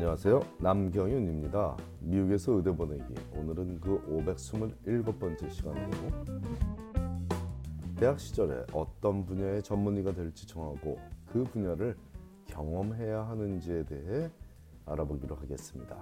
안녕하세요. 0.00 0.40
남경윤입니다. 0.60 1.76
미국에서 2.00 2.52
의대 2.52 2.74
보내기. 2.74 3.14
오늘은 3.34 3.82
그 3.82 4.02
527번째 4.06 5.50
시간으로 5.50 5.90
대학 7.96 8.18
시절에 8.18 8.64
어떤 8.72 9.26
분야의 9.26 9.62
전문의가 9.62 10.14
될지 10.14 10.46
정하고 10.46 10.98
그 11.26 11.44
분야를 11.44 11.98
경험해야 12.46 13.28
하는지에 13.28 13.84
대해 13.84 14.30
알아보기로 14.86 15.36
하겠습니다. 15.36 15.94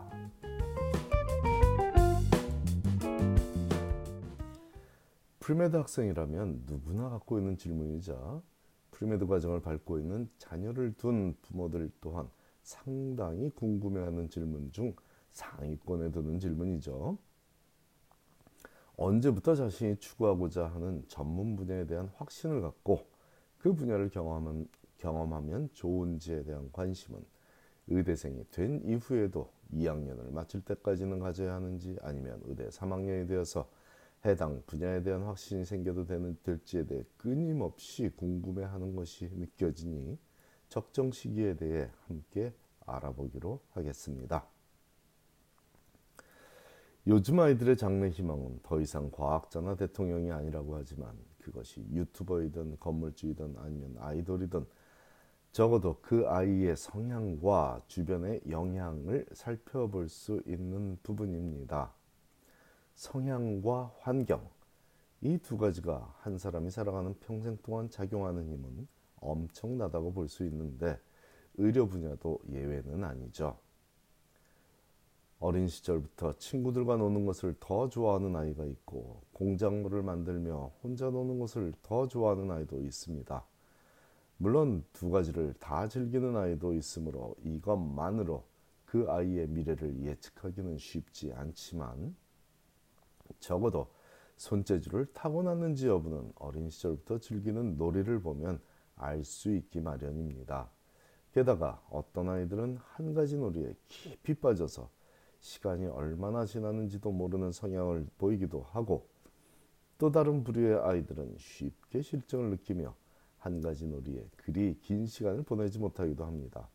premed 5.40 5.76
학생이라면 5.76 6.62
누구나 6.66 7.08
갖고 7.08 7.36
있는 7.38 7.56
질문이자 7.56 8.14
premed 8.92 9.26
과정을 9.26 9.60
밟고 9.60 9.98
있는 9.98 10.30
자녀를 10.38 10.94
둔 10.96 11.34
부모들 11.42 11.90
또한 12.00 12.28
상당히 12.68 13.48
궁금해하는 13.48 14.28
질문 14.28 14.70
중 14.72 14.94
상위권에 15.30 16.10
드는 16.10 16.38
질문이죠. 16.38 17.16
언제부터 18.96 19.54
자신이 19.54 19.96
추구하고자 19.96 20.66
하는 20.66 21.02
전문 21.08 21.56
분야에 21.56 21.86
대한 21.86 22.10
확신을 22.16 22.60
갖고 22.60 23.06
그 23.56 23.72
분야를 23.72 24.10
경험하면, 24.10 24.68
경험하면 24.98 25.70
좋은지에 25.72 26.44
대한 26.44 26.70
관심은 26.70 27.24
의대생이 27.86 28.44
된 28.50 28.82
이후에도 28.84 29.50
2학년을 29.72 30.30
마칠 30.30 30.60
때까지는 30.60 31.20
가져야 31.20 31.54
하는지 31.54 31.96
아니면 32.02 32.38
의대 32.44 32.68
3학년이 32.68 33.28
되어서 33.28 33.66
해당 34.26 34.62
분야에 34.66 35.02
대한 35.02 35.22
확신이 35.22 35.64
생겨도 35.64 36.04
되는 36.04 36.36
될지에 36.42 36.84
대해 36.84 37.02
끊임없이 37.16 38.10
궁금해하는 38.14 38.94
것이 38.94 39.30
느껴지니 39.32 40.18
적정 40.68 41.12
시기에 41.12 41.56
대해 41.56 41.90
함께 42.06 42.52
알아보기로 42.86 43.60
하겠습니다. 43.70 44.46
요즘 47.06 47.40
아이들의 47.40 47.76
장래 47.76 48.10
희망은 48.10 48.60
더 48.62 48.80
이상 48.80 49.10
과학자나 49.10 49.76
대통령이 49.76 50.30
아니라고 50.30 50.76
하지만 50.76 51.16
그것이 51.38 51.80
유튜버이든 51.90 52.78
건물주이든 52.80 53.56
아니면 53.58 53.96
아이돌이든 53.98 54.66
적어도 55.52 55.98
그 56.02 56.28
아이의 56.28 56.76
성향과 56.76 57.82
주변의 57.86 58.42
영향을 58.50 59.26
살펴볼 59.32 60.08
수 60.08 60.42
있는 60.46 60.98
부분입니다. 61.02 61.92
성향과 62.94 63.94
환경 64.00 64.46
이 65.20 65.38
두 65.38 65.56
가지가 65.56 66.14
한 66.20 66.38
사람이 66.38 66.70
살아가는 66.70 67.14
평생 67.20 67.56
동안 67.62 67.90
작용하는 67.90 68.48
힘은 68.48 68.86
엄청나다고 69.20 70.12
볼 70.12 70.28
수 70.28 70.44
있는데 70.44 70.98
의료 71.56 71.88
분야도 71.88 72.38
예외는 72.50 73.02
아니죠. 73.04 73.58
어린 75.40 75.68
시절부터 75.68 76.36
친구들과 76.38 76.96
노는 76.96 77.24
것을 77.24 77.54
더 77.60 77.88
좋아하는 77.88 78.34
아이가 78.34 78.64
있고 78.64 79.22
공작물을 79.32 80.02
만들며 80.02 80.72
혼자 80.82 81.10
노는 81.10 81.38
것을 81.38 81.72
더 81.82 82.08
좋아하는 82.08 82.50
아이도 82.50 82.80
있습니다. 82.80 83.44
물론 84.38 84.84
두 84.92 85.10
가지를 85.10 85.54
다 85.54 85.88
즐기는 85.88 86.36
아이도 86.36 86.72
있으므로 86.72 87.36
이것만으로 87.44 88.44
그 88.84 89.06
아이의 89.08 89.48
미래를 89.48 90.02
예측하기는 90.02 90.78
쉽지 90.78 91.32
않지만 91.32 92.16
적어도 93.38 93.88
손재주를 94.36 95.06
타고났는지 95.12 95.88
여부는 95.88 96.32
어린 96.36 96.70
시절부터 96.70 97.18
즐기는 97.18 97.76
놀이를 97.76 98.20
보면 98.22 98.60
알 98.98 99.24
수 99.24 99.54
있기 99.54 99.80
마련입니다. 99.80 100.70
게다가 101.32 101.82
어떤 101.90 102.28
아이들은 102.28 102.78
한 102.80 103.14
가지 103.14 103.36
놀이에 103.36 103.74
깊이 103.86 104.34
빠져서 104.34 104.90
시간이 105.40 105.86
얼마나 105.86 106.44
지났는지도 106.44 107.12
모르는 107.12 107.52
성향을 107.52 108.06
보이기도 108.18 108.62
하고 108.62 109.06
또 109.98 110.10
다른 110.10 110.44
부류의 110.44 110.80
아이들은 110.80 111.36
쉽게 111.38 112.02
실증을 112.02 112.50
느끼며 112.50 112.94
한 113.38 113.60
가지 113.60 113.86
놀이에 113.86 114.28
그리 114.36 114.78
긴 114.80 115.06
시간을 115.06 115.42
보내지 115.42 115.78
못하기도 115.78 116.24
합니다. 116.24 116.68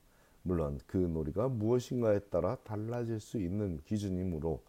물론 0.43 0.79
그 0.87 0.97
놀이가 0.97 1.47
무엇인가에 1.47 2.19
따라 2.29 2.57
달라질 2.63 3.19
수 3.19 3.37
있는 3.37 3.79
기준이므로 3.85 4.61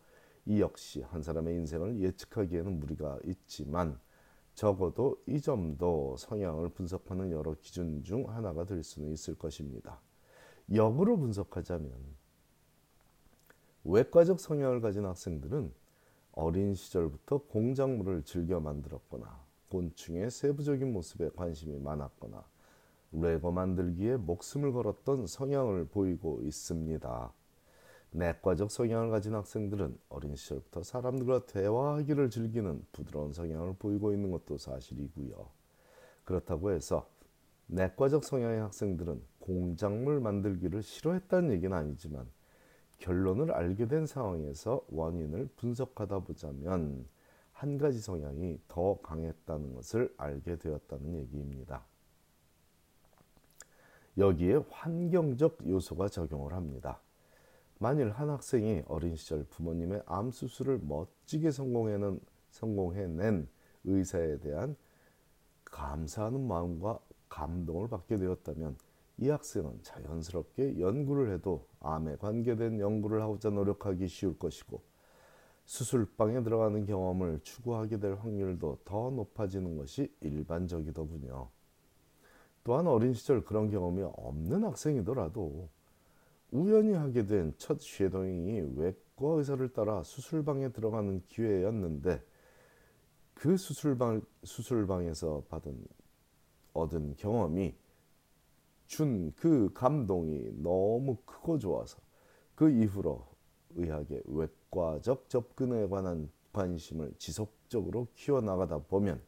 이 0.47 0.61
역시 0.61 1.03
한 1.03 1.23
사람의 1.23 1.55
인생을 1.57 2.01
예측하기에는 2.01 2.79
무리가 2.79 3.19
있지만 3.25 3.99
적어도 4.55 5.21
이 5.27 5.41
점도 5.41 6.17
성향을 6.17 6.71
분석하는 6.71 7.31
여러 7.33 7.55
기준 7.55 8.03
중 8.05 8.29
하나가 8.29 8.65
될 8.65 8.83
수는 8.83 9.13
있을 9.13 9.35
것입니다. 9.37 10.01
역으로 10.73 11.17
분석하자면 11.19 11.93
외과적 13.85 14.41
성향을 14.41 14.81
가진 14.81 15.05
학생들은 15.05 15.73
어린 16.33 16.75
시절부터 16.75 17.39
공작물을 17.49 18.23
즐겨 18.25 18.61
만들었거나 18.61 19.45
곤충의 19.71 20.31
세부적인 20.31 20.93
모습에 20.93 21.31
관심이 21.31 21.79
많았거나 21.79 22.45
레고 23.13 23.53
만들기에 23.53 24.17
목숨을 24.17 24.73
걸었던 24.73 25.27
성향을 25.27 25.87
보이고 25.87 26.41
있습니다. 26.43 27.33
내과적 28.15 28.71
성향을 28.71 29.11
가진 29.11 29.35
학생들은 29.35 29.99
어린 30.09 30.37
시절부터 30.37 30.85
사람들과 30.85 31.47
대화하기를 31.47 32.31
즐기는 32.31 32.81
부드러운 32.93 33.33
성향을 33.33 33.75
보이고 33.77 34.13
있는 34.13 34.31
것도 34.31 34.57
사실이고요. 34.57 35.49
그렇다고 36.25 36.71
해서 36.71 37.09
내과적 37.67 38.23
성향의 38.23 38.61
학생들은 38.61 39.21
공작물 39.41 40.21
만들기를 40.21 40.83
싫어했다는 40.83 41.53
얘기는 41.55 41.77
아니지만 41.77 42.29
결론을 42.99 43.51
알게 43.51 43.89
된 43.89 44.07
상황에서 44.07 44.85
원인을 44.91 45.49
분석하다 45.57 46.21
보자면 46.21 47.09
한 47.53 47.79
가지 47.79 48.01
성향이 48.01 48.61
더 48.69 48.97
강했다는 49.03 49.75
것을 49.75 50.15
알게 50.19 50.59
되었다는 50.59 51.17
얘기입니다. 51.17 51.85
여기에 54.19 54.67
환경적 54.71 55.67
요소가 55.67 56.09
적용을 56.09 56.53
합니다. 56.53 57.01
만일 57.85 58.13
한 58.13 58.31
학생이 58.31 58.83
어린 58.87 59.15
시절 59.15 59.45
부모님의 59.45 60.05
암 60.07 60.31
수술을 60.31 60.81
멋지게 60.85 61.51
성공해낸, 61.51 62.19
성공해낸 62.49 63.47
의사에 63.85 64.39
대한 64.39 64.75
감사하는 65.67 66.49
마음과 66.49 66.99
감동을 67.29 67.89
받게 67.89 68.17
되었다면 68.17 68.79
이 69.19 69.29
학생은 69.29 69.81
자연스럽게 69.83 70.81
연구를 70.81 71.35
해도 71.35 71.69
암에 71.81 72.17
관계된 72.17 72.81
연구를 72.81 73.21
하고자 73.21 73.51
노력하기 73.51 74.09
쉬울 74.09 74.39
것이고 74.39 74.81
수술방에 75.67 76.43
들어가는 76.43 76.87
경험을 76.87 77.41
추구하게 77.43 78.01
될 78.01 78.15
확률도 78.15 78.79
더 78.87 79.11
높아지는 79.11 79.77
것이 79.77 80.11
일반적이더군요. 80.23 81.51
또한 82.65 82.87
어린 82.87 83.13
시절 83.13 83.45
그런 83.45 83.69
경험이 83.69 84.05
없는 84.05 84.65
학생이더라도 84.65 85.69
우연히 86.55 86.93
하게 86.93 87.27
된 87.27 87.53
첫 87.59 87.81
쉐도잉이 87.81 88.77
외과 88.77 89.01
의사를 89.19 89.69
따라 89.73 90.03
수술방에 90.05 90.71
들어가는 90.71 91.25
기회였는데 91.27 92.23
그 93.35 93.57
수술방 93.57 94.23
수술방에서 94.45 95.45
받은 95.49 95.85
얻은 96.73 97.17
경험이 97.17 97.75
준 98.87 99.33
그 99.37 99.73
감동이 99.75 100.53
너무 100.63 101.17
크고 101.25 101.59
좋아서 101.59 101.99
그 102.55 102.71
이후로 102.71 103.27
의학의 103.75 104.23
외과적 104.27 105.29
접근에 105.29 105.89
관한 105.89 106.31
관심을 106.53 107.15
지속적으로 107.19 108.07
키워나가다 108.15 108.79
보면 108.85 109.21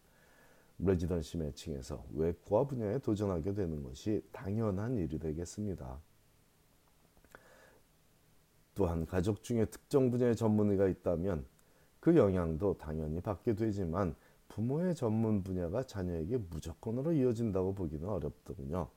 레지던시 0.78 1.38
매칭에서 1.38 2.06
외과 2.15 2.65
분야에 2.65 2.98
도전하게 3.00 3.54
되는 3.54 3.82
것이 3.82 4.22
당연한 4.31 4.97
일이 4.97 5.19
되겠습니다. 5.19 6.00
또한 8.76 9.06
가족 9.06 9.42
중에 9.42 9.64
특정 9.64 10.10
분야의 10.10 10.36
전문의가 10.36 10.86
있다면 10.86 11.46
그 11.98 12.14
영향도 12.14 12.76
당연히 12.76 13.20
받게 13.20 13.56
되지만 13.56 14.14
부모의 14.48 14.94
전문 14.94 15.42
분야가 15.42 15.82
자녀에게 15.82 16.36
무조건으로 16.36 17.12
이어진다고 17.12 17.74
보기는 17.74 18.06
어렵더군요. 18.06 18.88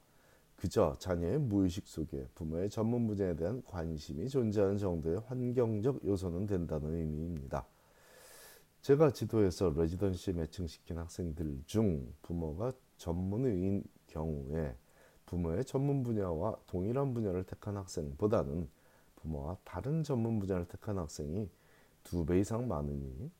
그저 0.57 0.93
자녀의 0.99 1.39
무의식 1.39 1.87
속에 1.87 2.27
부모의 2.35 2.69
전문 2.69 3.07
분야에 3.07 3.37
대한 3.37 3.63
관심이 3.65 4.27
존재하는 4.27 4.77
정도의 4.77 5.21
환경적 5.25 6.05
요소는 6.05 6.45
된다는 6.45 6.93
의미입니다. 6.93 7.65
제가 8.81 9.11
지도에서 9.11 9.73
레지던시 9.75 10.33
매칭시킨 10.33 10.97
학생들 10.97 11.63
중 11.65 12.13
부모가 12.21 12.73
전문의인 12.97 13.85
경우에 14.07 14.75
부모의 15.25 15.63
전문 15.63 16.03
분야와 16.03 16.57
동일한 16.67 17.13
분야를 17.13 17.45
택한 17.45 17.77
학생보다는 17.77 18.67
부모와 19.21 19.57
다른 19.63 20.03
전문 20.03 20.39
분야를 20.39 20.67
택한 20.67 20.97
학생이 20.97 21.49
두 22.03 22.25
배 22.25 22.39
이상 22.39 22.67
많으니 22.67 23.31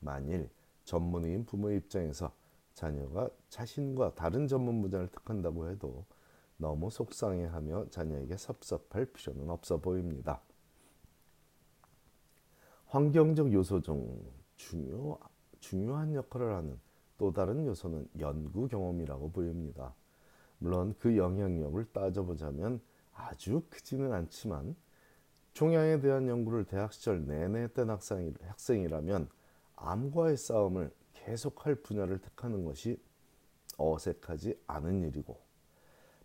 만일 0.00 0.48
전문의인 0.84 1.44
부모의 1.44 1.78
입장에서 1.78 2.32
자녀가 2.74 3.28
자신과 3.48 4.14
다른 4.14 4.48
전문 4.48 4.80
분야를 4.80 5.08
택한다고 5.08 5.68
해도 5.68 6.04
너무 6.56 6.90
속상해하며 6.90 7.90
자녀에게 7.90 8.36
섭섭할 8.36 9.06
필요는 9.06 9.50
없어 9.50 9.78
보입니다. 9.78 10.40
환경적 12.86 13.52
요소 13.52 13.82
중 13.82 14.20
중요, 14.56 15.18
중요한 15.60 16.14
역할을 16.14 16.54
하는 16.54 16.78
또 17.18 17.32
다른 17.32 17.66
요소는 17.66 18.08
연구 18.18 18.68
경험이라고 18.68 19.30
보입니다. 19.30 19.94
물론 20.58 20.94
그 20.98 21.16
영향력을 21.16 21.92
따져보자면 21.92 22.80
아주 23.28 23.62
크지는 23.70 24.12
않지만 24.12 24.74
종양에 25.52 26.00
대한 26.00 26.28
연구를 26.28 26.64
대학 26.64 26.92
시절 26.92 27.26
내내 27.26 27.62
했던 27.62 27.90
학생이라면 27.90 29.28
암과의 29.76 30.36
싸움을 30.36 30.90
계속할 31.12 31.76
분야를 31.76 32.18
택하는 32.18 32.64
것이 32.64 33.00
어색하지 33.76 34.58
않은 34.66 35.02
일이고 35.04 35.38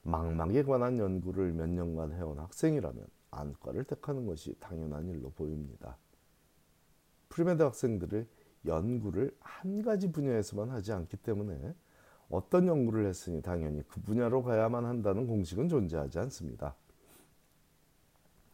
망막에 0.04 0.64
관한 0.64 1.00
연구를 1.00 1.52
몇 1.54 1.68
년간 1.68 2.14
해온 2.14 2.38
학생이라면 2.40 3.06
안과를 3.32 3.86
택하는 3.86 4.26
것이 4.26 4.56
당연한 4.60 5.10
일로 5.10 5.32
보입니다. 5.32 5.98
premed 7.30 7.64
학생들의 7.64 8.28
연구를 8.66 9.36
한 9.40 9.82
가지 9.82 10.12
분야에서만 10.12 10.70
하지 10.70 10.92
않기 10.92 11.18
때문에 11.18 11.76
어떤 12.30 12.68
연구를 12.68 13.06
했으니 13.06 13.42
당연히 13.42 13.84
그 13.88 14.02
분야로 14.02 14.44
가야만 14.44 14.86
한다는 14.86 15.28
공식은 15.28 15.70
존재하지 15.70 16.20
않습니다. 16.20 16.76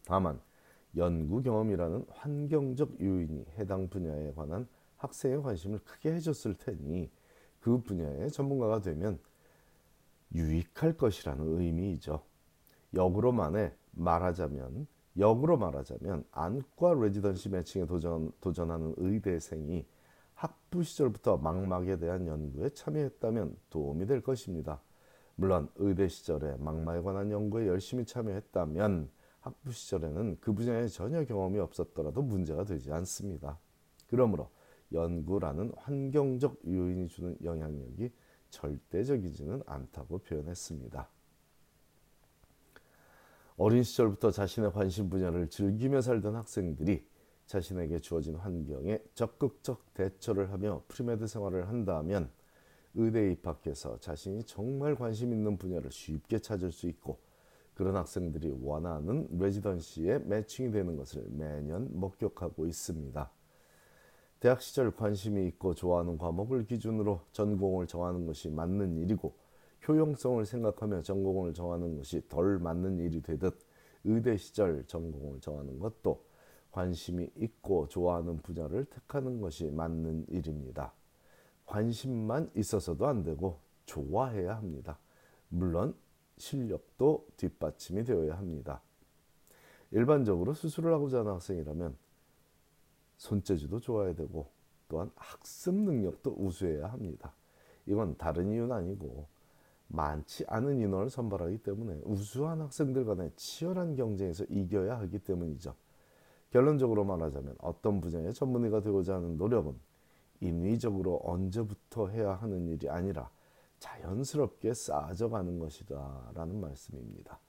다만 0.04 0.40
연구 0.96 1.42
경험이라는 1.42 2.06
환경적 2.10 3.00
요인이 3.00 3.46
해당 3.58 3.88
분야에 3.88 4.32
관한 4.32 4.68
학생의 4.96 5.42
관심을 5.42 5.78
크게 5.80 6.12
해줬을 6.14 6.54
테니 6.54 7.10
그 7.60 7.80
분야의 7.80 8.30
전문가가 8.30 8.80
되면 8.80 9.18
유익할 10.34 10.96
것이라는 10.96 11.60
의미이죠. 11.60 12.22
역으로 12.94 13.32
만에 13.32 13.74
말하자면 13.92 14.86
역으로 15.18 15.58
말하자면 15.58 16.24
안과 16.30 16.94
레지던시 16.94 17.50
매칭에 17.50 17.86
도전, 17.86 18.32
도전하는 18.40 18.94
의대생이 18.96 19.86
학부 20.34 20.82
시절부터 20.82 21.36
망막에 21.36 21.98
대한 21.98 22.26
연구에 22.26 22.70
참여했다면 22.70 23.56
도움이 23.70 24.06
될 24.06 24.22
것입니다. 24.22 24.80
물론 25.34 25.68
의대 25.76 26.08
시절에 26.08 26.56
망막에 26.58 27.00
관한 27.00 27.30
연구에 27.30 27.66
열심히 27.66 28.04
참여했다면 28.04 29.10
학부 29.42 29.72
시절에는 29.72 30.38
그 30.40 30.52
분야에 30.52 30.86
전혀 30.86 31.24
경험이 31.24 31.58
없었더라도 31.58 32.22
문제가 32.22 32.64
되지 32.64 32.92
않습니다. 32.92 33.58
그러므로 34.06 34.50
연구라는 34.92 35.72
환경적 35.76 36.60
요인이 36.66 37.08
주는 37.08 37.36
영향력이 37.42 38.12
절대적이지는 38.50 39.62
않다고 39.66 40.18
표현했습니다. 40.18 41.08
어린 43.56 43.82
시절부터 43.82 44.30
자신의 44.30 44.72
관심 44.72 45.10
분야를 45.10 45.48
즐기며 45.48 46.00
살던 46.00 46.36
학생들이 46.36 47.04
자신에게 47.46 47.98
주어진 47.98 48.36
환경에 48.36 49.02
적극적 49.14 49.92
대처를 49.94 50.52
하며 50.52 50.84
premed 50.88 51.26
생활을 51.26 51.68
한다면 51.68 52.30
의대에 52.94 53.32
입학해서 53.32 53.98
자신이 53.98 54.44
정말 54.44 54.94
관심 54.94 55.32
있는 55.32 55.56
분야를 55.58 55.90
쉽게 55.90 56.38
찾을 56.38 56.70
수 56.70 56.86
있고 56.86 57.18
그런 57.74 57.96
학생들이 57.96 58.54
원하는 58.60 59.26
residency에 59.30 60.20
매칭이 60.20 60.70
되는 60.70 60.96
것을 60.96 61.24
매년 61.30 61.88
목격하고 61.92 62.66
있습니다. 62.66 63.30
대학 64.40 64.60
시절 64.60 64.94
관심이 64.94 65.46
있고 65.48 65.74
좋아하는 65.74 66.18
과목을 66.18 66.66
기준으로 66.66 67.20
전공을 67.32 67.86
정하는 67.86 68.26
것이 68.26 68.50
맞는 68.50 68.96
일이고 68.98 69.34
효용성을 69.86 70.44
생각하며 70.44 71.02
전공을 71.02 71.54
정하는 71.54 71.96
것이 71.96 72.22
덜 72.28 72.58
맞는 72.58 72.98
일이 72.98 73.22
되듯 73.22 73.58
의대 74.04 74.36
시절 74.36 74.84
전공을 74.86 75.40
정하는 75.40 75.78
것도 75.78 76.24
관심이 76.72 77.30
있고 77.36 77.86
좋아하는 77.88 78.38
분야를 78.38 78.84
택하는 78.86 79.40
것이 79.40 79.70
맞는 79.70 80.26
일입니다. 80.28 80.92
관심만 81.66 82.50
있어서도 82.56 83.06
안 83.06 83.22
되고 83.22 83.60
좋아해야 83.86 84.56
합니다. 84.56 84.98
물론 85.48 85.94
실력도 86.38 87.26
뒷받침이 87.36 88.04
되어야 88.04 88.36
합니다. 88.36 88.82
일반적으로 89.90 90.54
수술을 90.54 90.92
하고자 90.92 91.20
하는 91.20 91.32
학생이라면 91.32 91.96
손재주도 93.16 93.80
좋아야 93.80 94.14
되고 94.14 94.50
또한 94.88 95.10
학습 95.16 95.74
능력도 95.74 96.34
우수해야 96.38 96.88
합니다. 96.88 97.32
이건 97.86 98.16
다른 98.16 98.50
이유는 98.50 98.72
아니고 98.72 99.26
많지 99.88 100.44
않은 100.48 100.78
인원을 100.78 101.10
선발하기 101.10 101.58
때문에 101.58 102.00
우수한 102.04 102.60
학생들 102.62 103.04
간의 103.04 103.32
치열한 103.36 103.96
경쟁에서 103.96 104.44
이겨야 104.44 104.98
하기 105.00 105.18
때문이죠. 105.20 105.74
결론적으로 106.50 107.04
말하자면 107.04 107.56
어떤 107.58 108.00
분야의 108.00 108.34
전문의가 108.34 108.80
되고자 108.80 109.16
하는 109.16 109.36
노력은 109.36 109.74
인위적으로 110.40 111.20
언제부터 111.24 112.08
해야 112.08 112.34
하는 112.34 112.66
일이 112.66 112.88
아니라 112.88 113.30
자연스럽게 113.82 114.74
쌓아져 114.74 115.28
가는 115.28 115.58
것이다 115.58 116.30
라는 116.34 116.60
말씀입니다. 116.60 117.40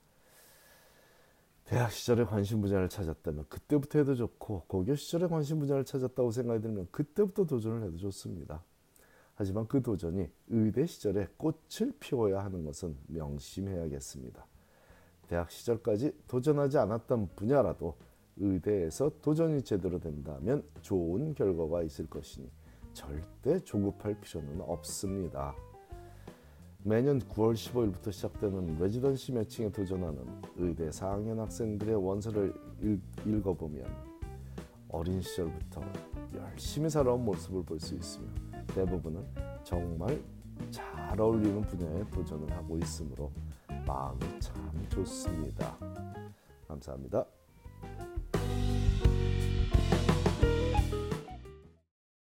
대학 1.64 1.92
시절에 1.92 2.26
관심 2.26 2.60
분야를 2.62 2.90
찾았다면 2.90 3.46
그때부터 3.50 4.00
해도 4.00 4.16
좋고 4.16 4.64
고교 4.68 4.96
시절에 4.96 5.28
관심 5.28 5.60
분야를 5.60 5.86
찾았다고 5.86 6.32
생각이 6.32 6.62
들면 6.62 6.88
그때부터 6.92 7.46
도전을 7.46 7.84
해도 7.84 7.98
좋습니다. 7.98 8.64
하지만 9.36 9.68
그 9.68 9.82
도전이 9.82 10.28
의대 10.48 10.86
시절에 10.86 11.28
꽃을 11.38 11.94
피워야 12.00 12.44
하는 12.44 12.66
것은 12.66 12.98
명심해야겠습니다. 13.08 14.46
대학 15.28 15.52
시절까지 15.52 16.16
도전하지 16.28 16.80
않았던 16.80 17.30
분야라도 17.36 17.96
의대에서 18.38 19.12
도전이 19.22 19.64
제대로 19.64 20.00
된다면 20.00 20.64
좋은 20.82 21.34
결과가 21.36 21.84
있을 21.84 22.08
것이니 22.08 22.50
절대 22.94 23.60
조급할 23.60 24.20
필요는 24.20 24.62
없습니다. 24.62 25.56
매년 26.86 27.20
9월 27.20 27.54
15일부터 27.54 28.12
시작되는 28.12 28.78
레지던시 28.78 29.32
매칭에 29.32 29.72
도전하는 29.72 30.26
의대 30.58 30.90
4학년 30.90 31.38
학생들의 31.38 31.96
원서를 31.96 32.54
읽, 32.82 33.48
어보면 33.48 33.86
어린 34.90 35.22
시절부터 35.22 35.82
열심히 36.36 36.90
살아온 36.90 37.24
모습을 37.24 37.64
볼 37.64 37.80
수 37.80 37.96
있으며 37.96 38.28
대부분은 38.68 39.26
정말 39.64 40.22
잘 40.70 41.20
어울리는 41.20 41.62
분야에 41.62 42.04
도전을 42.10 42.52
하고 42.52 42.78
있으므로 42.78 43.32
마음이 43.88 44.20
참 44.42 44.86
좋습니다. 44.90 45.78
감사합니다. 46.68 47.26